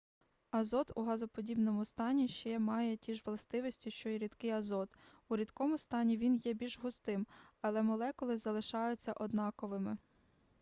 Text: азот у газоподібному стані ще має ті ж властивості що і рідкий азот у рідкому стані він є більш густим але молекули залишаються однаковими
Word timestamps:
азот 0.51 0.91
у 0.95 1.03
газоподібному 1.03 1.85
стані 1.85 2.27
ще 2.27 2.59
має 2.59 2.97
ті 2.97 3.13
ж 3.13 3.21
властивості 3.25 3.91
що 3.91 4.09
і 4.09 4.17
рідкий 4.17 4.49
азот 4.49 4.89
у 5.29 5.35
рідкому 5.37 5.77
стані 5.77 6.17
він 6.17 6.35
є 6.35 6.53
більш 6.53 6.79
густим 6.79 7.27
але 7.61 7.81
молекули 7.81 8.37
залишаються 8.37 9.13
однаковими 9.13 9.97